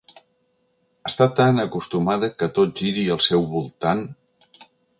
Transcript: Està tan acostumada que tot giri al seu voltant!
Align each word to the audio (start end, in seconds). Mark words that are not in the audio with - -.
Està 1.09 1.27
tan 1.41 1.63
acostumada 1.65 2.31
que 2.39 2.49
tot 2.57 2.73
giri 2.83 3.07
al 3.17 3.23
seu 3.29 3.47
voltant! 3.55 4.05